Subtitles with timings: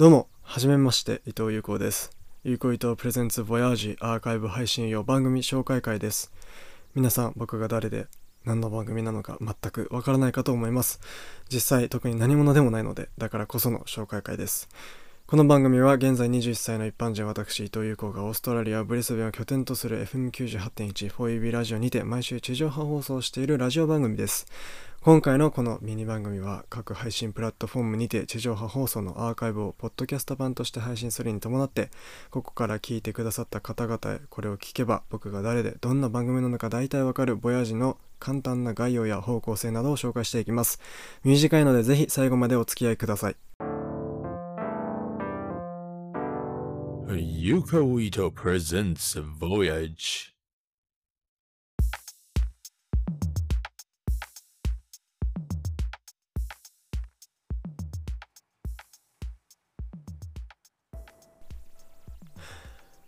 [0.00, 2.10] どうも、はじめまして、伊藤優子です。
[2.42, 6.32] 優子伊藤プレゼンツボヤージアーカイブ配信用番組紹介会です。
[6.94, 8.06] 皆さん、僕が誰で
[8.46, 11.00] 何の番組なのか全くわからないかと思います。
[11.50, 14.70] 実際、特に何者でもないので、だからこその紹介会です。
[15.26, 24.46] この番組は現在21歳の一般人私伊藤優子がオーストラリア・ブリスベンを拠点とする FM98.1 4EB ラジオにて毎週地上波放送しているラジオ番組です。
[25.02, 31.88] 今回のこのミニ番組は各配信プラットフォームにて地上波放送のアーカイブをポッドキャスト版として配信するに伴って
[32.30, 40.78] ここから聞いてくださった方々へこれを聞けば僕が誰でどんな番組なのか大体わかるボヤージの簡単な概要や方向性などを紹介していきます
[41.24, 43.36] 短いのでぜひ最後までお付き合いください
[47.08, 50.39] Yuko Ito presents Voyage.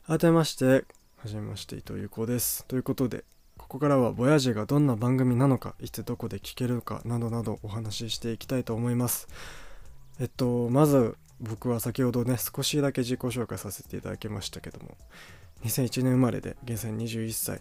[0.05, 0.83] 改めましては
[1.27, 2.65] じめまして伊藤優子です。
[2.67, 3.23] ということで
[3.57, 9.29] ここからはボヤージがどんな番組なのかいつどこで聞けるかなどなどお話ししていきたいと思います。
[10.19, 14.97] えっとまず僕は先ほどね少しだけ自己紹介させていただきましたけども
[15.65, 17.61] 2001年生まれで現在21歳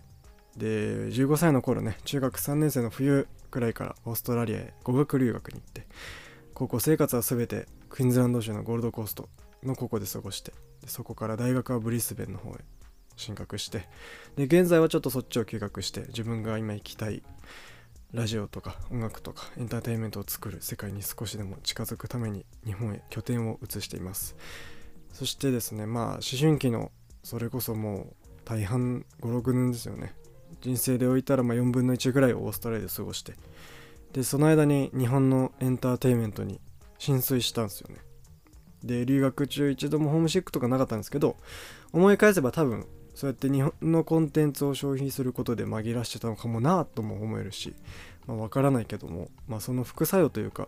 [0.58, 5.86] で15歳の頃ね中学3年生の冬くらいからオーストラリアへ語学留学に行って
[6.56, 9.30] 高校生活は全てクイーンズランド州のゴールドコースト
[9.64, 12.56] の高校で過ごしてでそこから大学はブリスベンの方へ
[13.16, 13.88] 進学して
[14.36, 17.22] で現在はちょっとそっちを休学して自分が今行きたい
[18.14, 24.36] ラジオとか音楽とかエンターテインメントを作る世界に少しでも近づくために日本へ拠点を移しています。
[25.14, 26.92] そしてですねまあ思春期の
[27.24, 30.14] それこそもう大半56年ですよね。
[30.60, 33.34] 人生で置いたらまあ4分の1ぐらいをオーストラリアで過ごして
[34.12, 36.60] でその間に日本のエンターテインメントに
[36.98, 38.11] 浸水したんですよね。
[38.84, 41.38] で留学中一度もホームシックとかなかったんですけど
[41.94, 47.76] 思い返せば多分そうやって日本のコンテンツを消費することで紛らしてたのかもなとも思えるし、
[48.26, 50.68] まあ、分からないけども、まあ、その副作用というか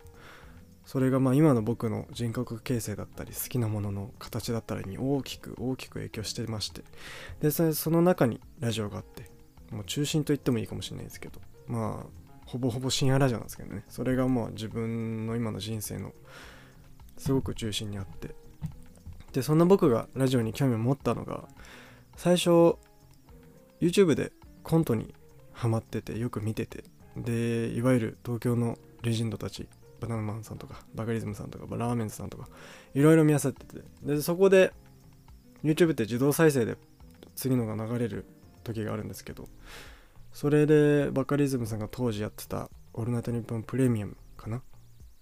[0.84, 6.82] それがまあ今の僕の人格形成だったり好きなものの形だったりに大きく大きく影響してまして
[7.40, 9.30] でその中にラジオがあって
[9.70, 13.84] もう中心と言ってもいいかもしれないですけどまあほぼほぼ深夜ラジオなんですけどね。
[13.88, 16.12] それがまあ自分の今の人生の
[17.16, 18.34] すごく中心にあって。
[19.32, 21.48] でそんな僕がラジオに興味を持ったのが
[22.16, 22.76] 最初
[23.80, 24.32] YouTube で
[24.62, 25.12] コントに
[25.52, 26.84] ハマっててよく見てて。
[27.16, 29.68] でいわゆる東京のレジェンドたち
[30.00, 32.48] バナナマンさんとかバカリズムさんとかラーメンズさんとか
[32.92, 33.82] いろいろ見あさってて。
[34.02, 34.72] でそこで
[35.62, 36.76] YouTube って自動再生で
[37.36, 38.26] 次のが流れる
[38.64, 39.48] 時があるんですけど
[40.32, 44.60] それでバカリズムさんが当時やってた「オールナイトニッポンプレミアム」かな？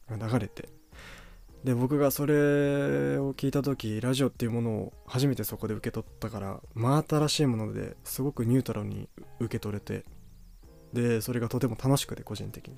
[0.09, 0.69] が流れて。
[1.65, 2.35] で僕がそれ
[3.19, 9.09] を聞いた時ラジオっていうものを初めてそこで受け取ったから真新しいものですごくニュートラルに
[9.39, 10.05] 受け取れて
[10.93, 12.75] でそれがとても楽しくて個人的に。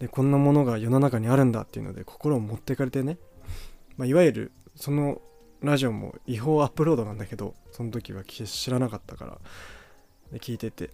[0.00, 3.18] でこんなものが世の中にあるんだっていうので心を持ってかれてね、
[3.98, 5.20] まあ、いわゆるその
[5.60, 9.38] ラジオも違法アップロードなんだけどその時は知らなかったから
[10.32, 10.90] で聞いてて。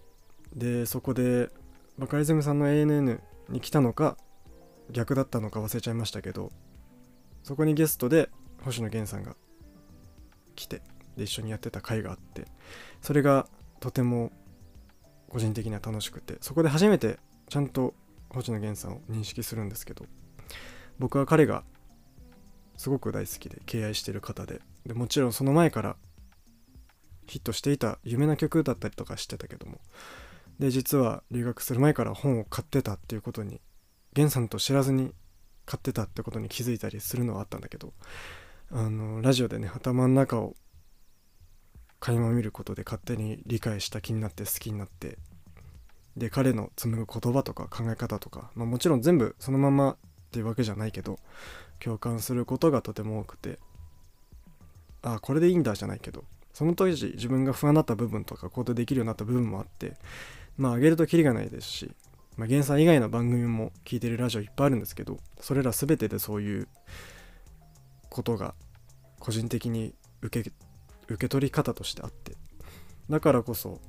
[0.55, 1.51] でそこで
[1.99, 4.17] バカリズムさんの ANN に来たのか
[4.91, 6.53] 逆だったのか忘れちゃいましたけど
[7.47, 8.29] そこにゲストで
[8.65, 9.37] 星野源さんが
[10.57, 10.83] 来て
[11.17, 12.45] で一緒にやってた回があって
[13.01, 13.47] それが
[13.79, 14.33] とても
[15.29, 17.95] 個人的には楽しくてそこで初めてちゃんと
[18.31, 20.07] 星野源さんを認識するんですけど
[20.99, 21.63] 僕は彼が
[22.77, 25.97] すごく大好きで敬愛してる方ででもちろんその前から
[27.29, 29.79] ヒットしていた有名な曲だったりとかしてたけども
[30.59, 33.61] で実は留学する前から本を買ってたっていうことに
[34.17, 35.13] 源さんと知らずに
[35.67, 37.93] 買ってたってことに気づいたりするのはあったんだけど
[38.71, 40.55] あのラジオでね頭の中を
[42.01, 45.19] 垣間見ることで勝手に理解した気になって好きになって
[46.17, 49.97] で彼の紡ぐ言葉とか考え方とか、まあ、もちろん全部そのままっ
[50.31, 51.19] ていうわけじゃないけど
[51.79, 53.59] 共感することがとても多くて
[55.03, 59.95] ああこれでいいんだじゃないけどその当時自分が不安だった部分とか行動できるようになった部分もあって
[60.57, 61.91] まあ上げるとキリがないですし
[62.37, 66.69] まあ、源さん以外の番組も聞いてるラジオいっぱいあるんですけどそれら全てでそういう
[68.11, 68.55] ことが
[69.19, 70.53] 個人的に受け
[71.09, 72.37] 受け取り方としてあって
[73.09, 73.81] だからこそ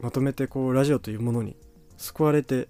[0.00, 1.56] まとめてこうラジオというものに
[1.98, 2.68] 救われて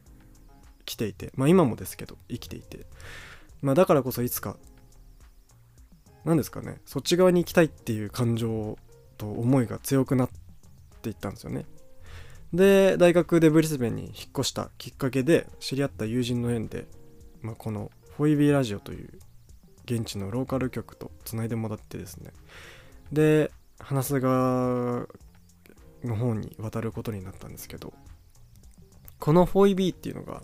[0.85, 2.87] きていてまあ今もですけど生きていて
[3.63, 4.57] まあだからこそいつか
[6.25, 8.77] 何ですかねそっち側に行きたいっていう感情
[9.19, 10.31] と思いが強くなっ
[11.03, 11.67] ていったんですよね。
[12.53, 16.87] で大学でブリスベンに引っ越したきっかけで知り合った友人の縁で、
[17.43, 19.11] まあ、この「フォイビーラジオ」という
[19.85, 22.33] 現地のローカル局とつないでもらってですね。
[23.13, 25.07] で花須川
[26.05, 27.93] の方に渡ることになったんですけど
[29.19, 30.43] この 4EB っていうのが、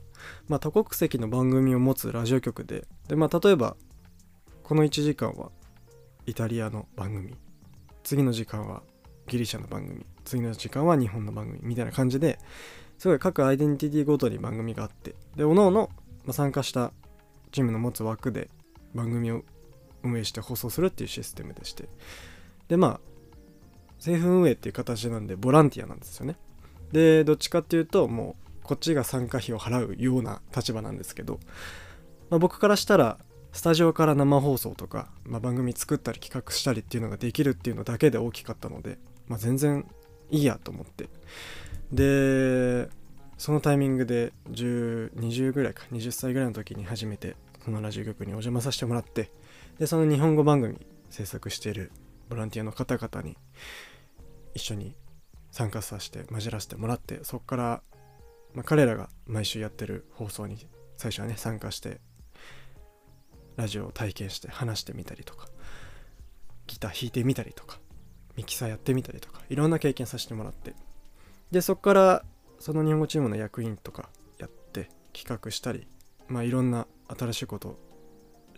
[0.49, 3.77] まあ、多国籍の番組を持つラジオ局でで、まあ、例えば
[4.63, 5.51] この1時間は
[6.27, 7.35] イタリアの番組
[8.03, 8.83] 次の時間は
[9.29, 12.39] ギリシャの番組次の時間は日本の番組みたいな感じで
[12.99, 15.89] すごい各アイデンティティごとに番組があってで各々、
[16.25, 16.93] ま、参加した
[17.53, 18.51] チームの持つ枠で
[18.95, 19.43] 番組を
[20.03, 21.89] 運営して放送するっていうシステムでして。
[22.69, 23.01] でまあ
[23.99, 26.37] 政府運営っていう形なんでボランティアなんですよね。
[26.93, 31.41] でどっちかっていうともうこっちが参加費を払うような立場なんですけど、
[32.31, 33.19] まあ、僕からしたら
[33.53, 38.99] スタジオから生放送とか、まあ、番組作ったり企画したりっていうのができるっていうのだけで大きかったので、
[39.29, 39.87] まあ、全然
[40.31, 41.09] いいやと思って。
[41.93, 42.89] で
[43.39, 49.31] そのタイミングで1020ぐらいか20歳ぐらいの時に初めてこのラジオ局にお邪魔させてもらって
[49.79, 50.79] でその日本語番組
[51.11, 51.93] 制作している
[52.29, 53.37] ボランティアの方々に
[54.55, 54.95] 一緒に
[55.51, 57.83] 参加させて混じらせてもらってそこから、
[58.55, 62.01] まあ、彼らが毎週やってる放送に最初はね参加して
[63.57, 65.49] ラジオを体験して話してみたりとか
[66.67, 67.79] ギター弾いてみたりとか
[68.37, 70.75] ミキサーやってみたりとかいろんな経験させてもらって。
[71.51, 72.25] でそこから
[72.59, 75.87] その日本語チームの役員とかやって企画したり
[76.29, 77.79] まあいろんな新しいこと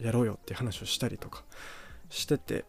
[0.01, 1.45] やろうよっていう話をしたりとか
[2.11, 2.65] してて。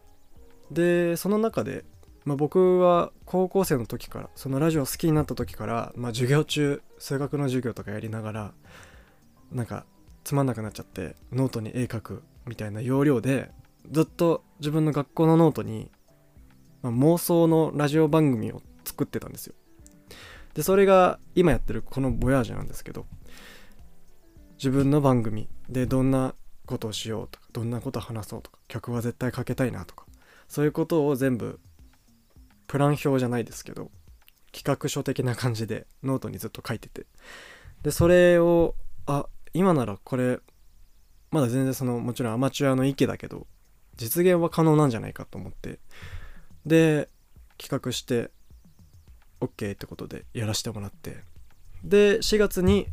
[0.70, 1.84] でその中で、
[2.24, 8.52] まあ、僕は高校生の時からそのラジオ好きになった時から、まあ、授業中数学の授業とかやりながら
[9.50, 9.84] なんか
[10.22, 13.50] つまんなくなっちゃってノートに絵描くみたいな要領で
[13.90, 15.90] ずっと自分の学校のノートに、
[16.82, 19.54] ま、妄想のラジオ番組を作ってたんですよ。
[20.54, 23.06] でそれが今やってるこの「ボヤージュ」なんですけど
[24.54, 26.34] 自分の番組でどんな
[26.66, 30.06] ことをしようとかどんなこと話そうとか曲は絶対かけたいなとか
[30.48, 31.60] そういうことを全部
[32.66, 33.90] プラン表じゃないですけど
[34.52, 37.06] 企画書的な感じでノートにずっと書いてて。
[37.82, 38.74] でそれを
[39.06, 40.40] あ今ならこれ
[41.30, 43.46] まだ全然そのもちろんアマチュアの意見だけど
[43.96, 45.78] 実現は可能なんじゃないかと思って
[46.66, 47.08] で
[47.58, 48.30] 企画して
[49.40, 51.18] OK ってことでやらせてもらって。
[51.84, 52.86] で4月に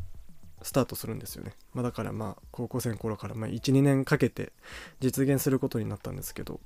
[0.61, 4.53] スタートするんですよね、まあ、だからまあ高校生の頃から12年かけて
[4.99, 6.59] 実現することになったんですけど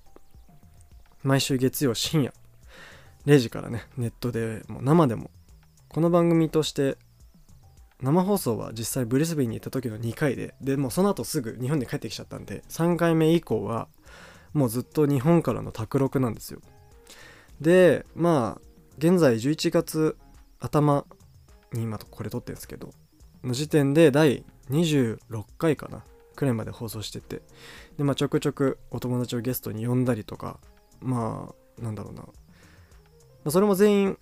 [1.24, 2.34] 毎週月曜深夜
[3.26, 5.30] 0時からねネットでも生でも
[5.90, 6.98] この番組として
[8.02, 13.88] 生放送は実際ブリスベンに行った時の2回ででもうその後すぐ日本に帰ってきちゃったんで3回目以降は
[14.54, 16.60] もうずっと日本からの卓録なんですよ。
[17.62, 18.62] でまあ
[18.98, 20.18] 現在11月
[20.60, 21.06] 頭
[21.72, 22.90] に今これ撮ってるんですけど
[23.44, 26.04] の時点で第26回かな
[26.36, 27.42] くらいまで放送してて
[27.98, 30.60] でまあちょくちょくお友達をゲストに呼んだりとか
[31.00, 32.30] まあなんだろうな、ま
[33.46, 34.18] あ、それも全員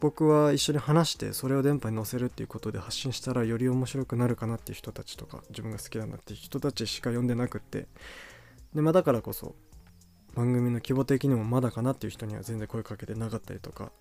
[0.00, 7.86] 僕は一緒に話してそれを電波に載せるっていうことで発信したらより面白くなるかなっていう人たちとか自分が好きだなっていう人たちしか呼んでなくって。
[8.74, 9.54] でまあだからこそ
[10.34, 13.92] 番組の規模的にもまだかなっていう人には全然声かけてなかったりとか。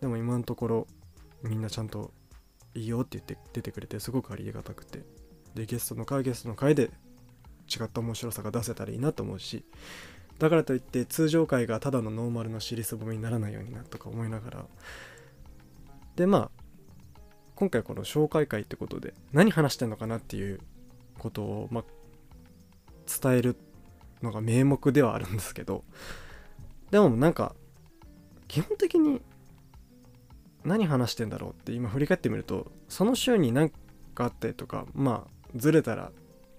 [0.00, 0.86] でも今のところ
[1.42, 2.12] みんなちゃんと
[2.74, 5.04] いいよって言って出てくれてすごくありがたくて。
[5.54, 6.90] でゲストの回ゲストの回で
[7.68, 9.64] 違った面白さが出せたらいいなと思うし。
[10.38, 14.66] だからといって通常回がただのノーマルの尻すぼみにならないようになとか思いながら。
[16.16, 16.68] でまあ
[17.54, 20.60] 今回この紹介会ってことで何話してんのかなっていう
[21.18, 21.84] ことを、まあ、
[23.20, 23.56] 伝える
[24.22, 25.84] のが名目ではあるんですけど
[26.90, 27.54] でもなんか
[28.46, 29.20] 基本的に
[30.64, 33.70] 何話してんだろうって今振り返ってみるとその週に何
[34.14, 36.10] かあったりとかまあずれたら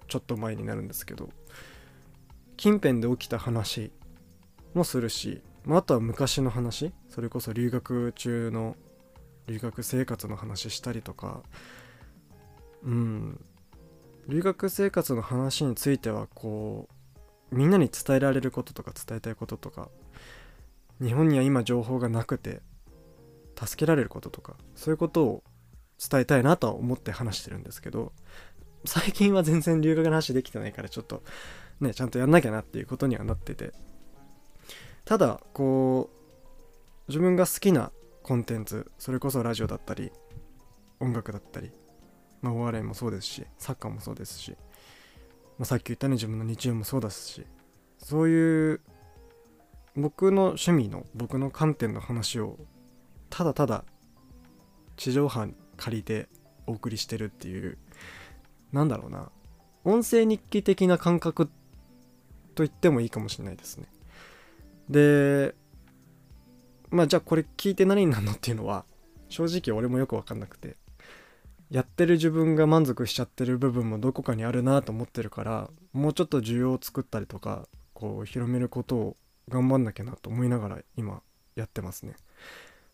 [0.08, 1.30] ちょっと前になるんですけど
[2.56, 3.92] 近辺で起きた話
[4.74, 8.76] もするし、まあ、あとは昔の話それこそ留学中の
[9.46, 11.42] 留学生活の話したりとか
[12.84, 13.40] うん
[14.28, 16.94] 留学生活の話についてはこう
[17.52, 19.88] みんなに伝えられることとか伝えたいこととか
[21.00, 22.60] 日本には今情報がなくて
[23.58, 25.42] 助けられることとかそういうことを
[25.98, 28.12] 伝えたいなとは思って話してるんですけど
[28.84, 31.22] 最近は全然留学の話できてないからちょっと
[31.80, 33.72] ねちゃんとやんなきゃなっていうことにはなってて。
[35.04, 37.90] ただこう自分が好きな
[38.22, 40.12] コンテンツそれこそラジオだったり
[41.00, 41.72] 音楽だったり、
[42.42, 44.56] まあ、お笑いもそうですしサッカーもそうですし、
[45.60, 47.44] まあ、さっき言ったね自分の日常もそうですし。
[47.98, 48.80] そういう
[49.94, 52.56] 僕の趣味の僕の観点の話を
[53.28, 53.84] ただただ
[54.96, 56.30] 地上波借りて
[56.66, 57.76] お送りしてるっていう
[58.72, 59.30] なんだろうな。
[59.84, 61.50] 音声日記的な感覚
[62.54, 63.86] と言ってもいいかもしれないですね。
[64.88, 65.54] で
[66.88, 68.86] まあじゃあこれ聞いて何になるのっていうのは
[69.28, 70.78] 正直俺もよく分かんなくて。
[71.70, 79.16] やってる自分が満足しちゃってる部分もどこかにあるなと思ってるからもうちょっと需要を作ったりとかこう広めることを
[79.48, 81.22] 頑張んなきゃなと思いながら今
[81.54, 82.14] やってますね。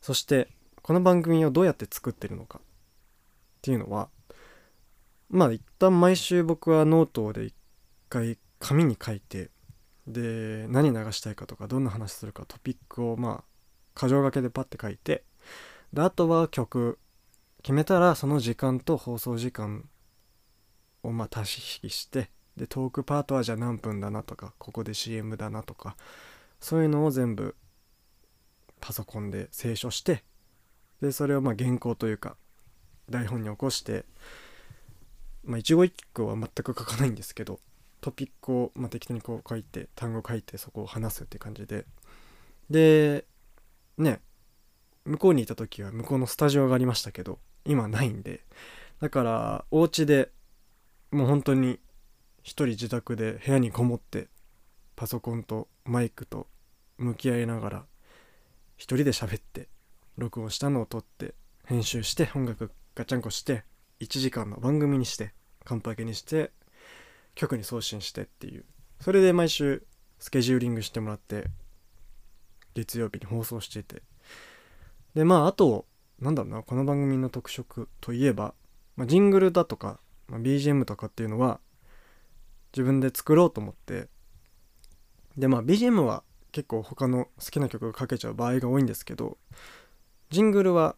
[0.01, 0.49] そして
[0.83, 2.63] この番組をどうやって作ってるのかっ
[3.63, 4.09] ていうのは
[5.31, 7.55] まあ一旦毎週僕はノートで一
[8.09, 9.51] 回紙に書いて
[10.07, 15.25] で何流したいかとかどんな話するかトピックをまあ箇条書きでパッて書いて
[15.93, 16.99] であとは曲
[17.67, 19.89] 決めたらその時間と放送時間
[21.03, 25.97] をまあ足し引きしてでトークパートはじゃあ何分だなとかここで CM だなとか
[26.61, 27.57] そういうのを全部
[28.81, 30.23] パソコンで清書して
[31.03, 32.37] でそれをまあ原稿というか
[33.11, 34.05] 台本に起こして
[35.43, 37.59] まあ一語一句は全く書かないんですけど
[38.01, 41.85] トピックをまあ適当にこう書いて単語書いてそこを話すって感じで。
[42.71, 43.25] で
[43.99, 44.21] ね
[45.05, 48.41] 向こうにいた時は向こうのスタジオがありましたけど今ないんで。
[49.01, 50.31] だからお家で
[51.11, 51.79] もう本当に
[52.43, 54.29] 一人自宅で部屋にこもって
[54.95, 56.47] パソコンとマイクと
[56.97, 57.85] 向き合いながら
[58.77, 59.69] 一人で喋って
[60.17, 61.35] 録音したのを撮って
[61.67, 63.65] 編集して音楽ガチャンコして
[64.01, 65.33] 1時間の番組にして
[65.65, 66.53] カンパケにして
[67.35, 68.65] 局に送信してっていう。
[69.01, 69.87] それで毎週
[70.19, 71.45] スケジューリングしてもらって
[72.75, 74.03] 月曜日に放送してて。
[75.15, 75.87] でまああと
[76.21, 78.55] なんだろうなこの番組の特色といえば、
[78.97, 81.61] まあ、ジングルだとか、まあ、BGM とかっていうのは
[82.73, 84.09] 自分で作ろうと思って
[85.37, 89.37] でまあ BGM は結構他の好きな曲がかけちゃう場合が多いんですけど
[90.31, 90.97] ジングルは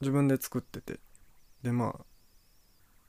[0.00, 1.00] 自分で作ってて
[1.62, 2.04] でまあ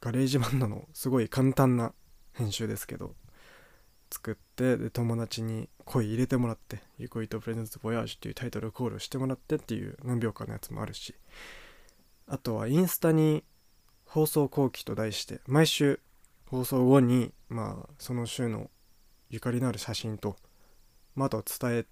[0.01, 1.93] ガレージバンドのすごい簡単な
[2.33, 3.13] 編集ですけど
[4.09, 11.15] 作ってで友達に声入れてもらって「ゆこいとプレゼンツボヤージュ」っていうタイトルコールをしてもらってっていう何秒かのやつもあるし
[12.27, 13.43] あとはインスタに
[14.05, 15.99] 放送後期と題して毎週
[16.45, 18.69] 放送後にまあその週の
[19.29, 20.37] ゆかりのある写真と、
[21.15, 21.85] まあ、あと伝え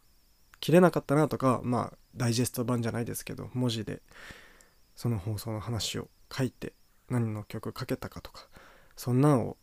[0.59, 4.01] きれなかったなとかまあダイジェスト版じゃないですけど文字で
[4.95, 6.73] その放送の話を書いて
[7.09, 8.47] 何の曲かけたかとか
[8.95, 9.57] そんなんを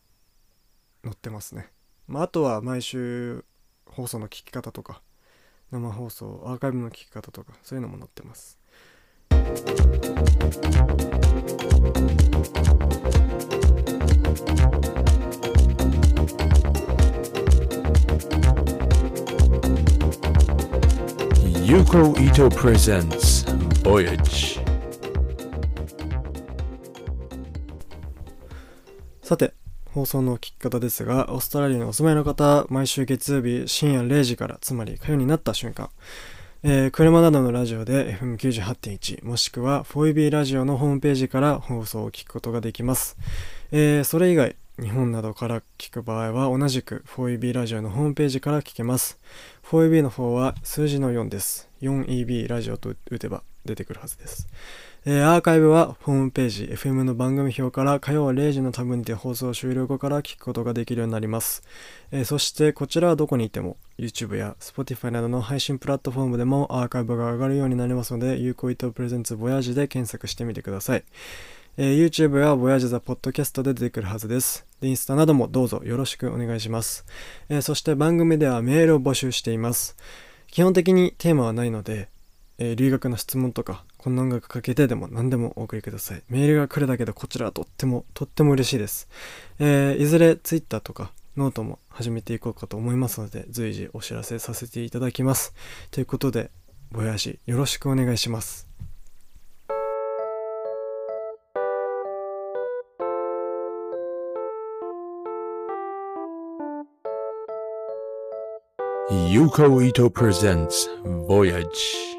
[1.02, 1.70] 載ってますね。
[2.06, 3.44] まあ、あとは毎週
[3.86, 5.02] 放送の聞き方とか
[5.70, 8.58] 生放送アーカイブの聞き方とかそういうのも載ってます。
[21.64, 23.44] Yuko Ito presents
[23.82, 24.51] Voyage.
[29.94, 35.90] 放送の聞き方ですがオーストラリアにお住まいの方毎週月曜日深夜0時からつまり火曜になった瞬間、
[36.62, 43.18] えー車などのラジオで FM98.1 もしくは 4EB ラジオのホームページから放送を聞くことができます、
[43.70, 49.18] えーそれ以外日本などから聞く場合は同じく 4EB ラジオのホームページから聞けます。
[49.70, 51.68] 4EB の方は数字の4です。
[51.82, 54.48] 4EB ラジオと打てば出てくるはずです。
[55.04, 61.64] えーアーカイブはホームページ FM の番組表から火曜0時のタブにて放送終了後から聞くことができるようになります、
[62.12, 71.04] えーそしてこちらはどこにいても YouTube や Spotify などの配信プラットフォームでもアーカイブが上がるようになりますので有効糸プレゼンツボヤージで検索してみてください、
[71.78, 74.64] えー YouTube やボヤージザポッドキャストで出てくるはずです。
[74.82, 77.04] インスタなどもどうぞよろしくお願いします、
[77.48, 79.96] えそして番組ではメールを募集しています。
[80.52, 82.08] 基本的にテーマはないので
[82.58, 86.22] え留学の質問とかこんな音楽かけてでも何でもお送りください。
[86.28, 89.08] メールが来るだけでこちらはとってもとっても嬉しいです、
[89.60, 95.54] えーいずれ Twitter とかノートも始めていこうかと思いますので随時お知らせさせていただきます。
[95.92, 96.50] ということで
[96.90, 98.66] ボヤージよろしくお願いします。
[109.10, 110.88] Yuko Ito presents
[111.28, 112.11] Voyage.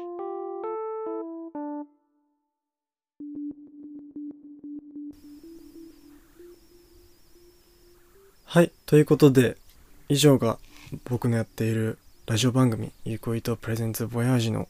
[8.54, 9.56] はいということで
[10.08, 10.58] 以上が
[11.10, 14.68] 僕のやっているラジオ番組「ゆこいとプレゼンツボヤージ」の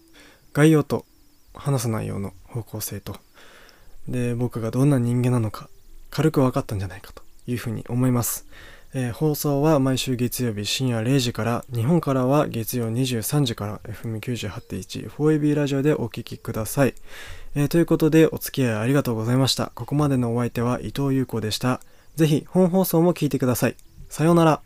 [0.55, 1.05] 概要と
[1.53, 3.15] 話す内容の方向性と。
[4.09, 5.69] で僕がどんな人間なのか
[6.09, 8.47] 軽く分かったんじゃないかというふうに思います、
[8.95, 16.95] えー放送は毎週月曜日深夜0時から日本からは月曜23時から FM98.14AB ラジオでお聴きください、
[17.55, 19.73] えーということでお付き合いありがとうございました。
[19.75, 21.83] ここまでのお相手は伊藤優子でした。
[22.17, 23.77] ぜひ本放送も聞いてください。
[24.09, 24.61] さようなら。